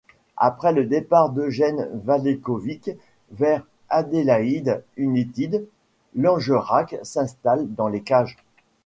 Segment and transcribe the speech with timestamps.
[0.37, 2.89] Après le départ d'Eugene Galekovic
[3.29, 5.67] vers Adélaïde United,
[6.15, 8.35] Langerak s'installe dans les cages.